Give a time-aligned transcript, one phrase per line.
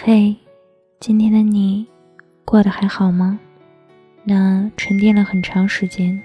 [0.00, 0.36] 嘿，
[1.00, 1.84] 今天的你
[2.44, 3.40] 过得还好吗？
[4.22, 6.22] 那沉淀了很长时间，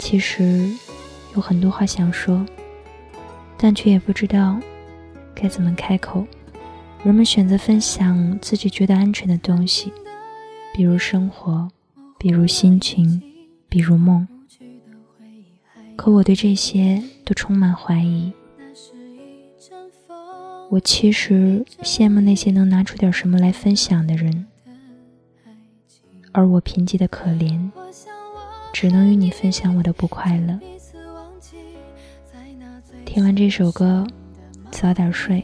[0.00, 0.68] 其实
[1.36, 2.44] 有很多话想说，
[3.56, 4.58] 但却也不知道
[5.32, 6.26] 该怎么开口。
[7.04, 9.92] 人们选择分享自己觉得安全的东西，
[10.74, 11.70] 比如生活，
[12.18, 13.22] 比如心情，
[13.68, 14.26] 比如梦。
[15.94, 18.32] 可我对这些都充满怀疑。
[20.70, 24.46] 我其实羡慕那些能拿出点什么来分享的人，
[26.32, 27.70] 而我贫瘠的可怜，
[28.72, 30.60] 只能与你分享我的不快乐。
[33.06, 34.06] 听完这首歌，
[34.70, 35.42] 早点睡，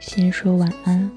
[0.00, 1.10] 先说晚安。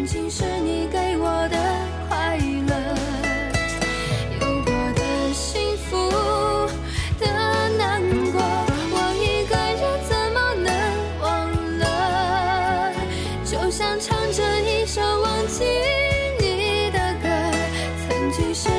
[0.00, 1.58] 曾经是你给我的
[2.08, 2.72] 快乐，
[4.40, 5.02] 有过的
[5.34, 6.08] 幸福
[7.18, 7.26] 的
[7.76, 8.00] 难
[8.32, 10.72] 过，我一个人怎么能
[11.20, 11.84] 忘了？
[13.44, 15.64] 就像唱着一首忘记
[16.38, 17.28] 你的歌，
[18.08, 18.70] 曾经是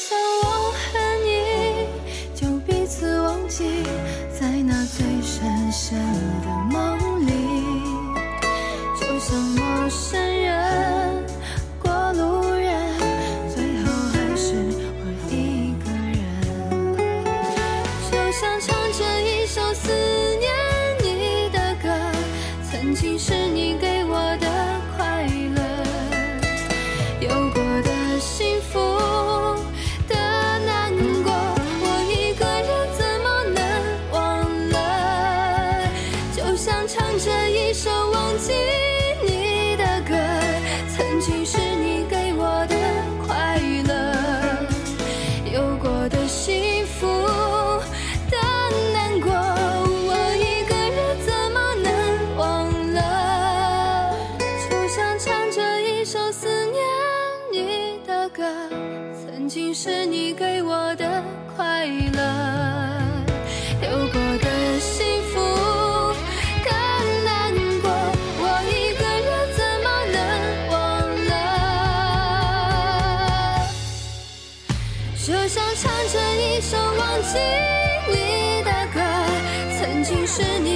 [0.00, 1.28] 想我和你
[2.34, 3.82] 就彼此忘记，
[4.32, 5.98] 在那最深深
[6.40, 7.30] 的梦里，
[8.98, 11.22] 就像陌生人、
[11.82, 12.72] 过路人，
[13.54, 14.54] 最后还是
[14.96, 16.18] 我一个人。
[18.10, 19.92] 就像唱着一首思
[20.38, 20.50] 念
[21.02, 21.88] 你的歌，
[22.72, 24.46] 曾经是你给我的
[24.96, 25.60] 快乐，
[27.20, 28.80] 有过的幸福。
[37.30, 38.52] 这一首忘记
[39.24, 40.16] 你的歌
[40.88, 42.74] 曾经是你给我的
[43.24, 43.92] 快乐，
[45.52, 47.06] 有过的幸福
[48.28, 48.36] 的
[48.92, 51.88] 难过，我一个人怎么能
[52.36, 54.12] 忘了？
[54.68, 56.82] 就像唱着一首思念
[57.52, 58.42] 你的歌，
[59.24, 61.22] 曾经是你给我的
[61.56, 62.99] 快乐，
[75.82, 77.38] 唱着一首忘记
[78.08, 79.00] 你的歌，
[79.78, 80.69] 曾经是你。